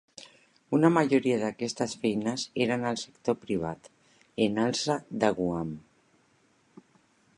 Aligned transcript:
Una 0.75 0.89
majoria 0.93 1.35
d'aquestes 1.41 1.93
feines 2.05 2.45
eren 2.65 2.87
al 2.93 2.97
sector 3.01 3.37
privat 3.43 3.91
en 4.47 4.59
alça 4.65 4.97
de 5.25 5.31
Guam. 5.41 5.77